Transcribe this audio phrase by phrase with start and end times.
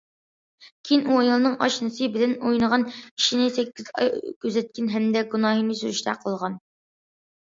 [0.87, 4.11] كېيىن ئۇ ئايالىنىڭ ئاشنىسى بىلەن ئوينىغان ئىشىنى سەككىز ئاي
[4.45, 6.57] كۆزەتكەن ھەمدە گۇناھىنى سۈرۈشتە قىلغان.